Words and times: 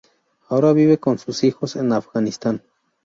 Ahora 0.49 0.73
vive 0.73 0.97
con 0.97 1.19
sus 1.19 1.43
hijos 1.43 1.75
en 1.75 1.93
Afganistán. 1.93 2.63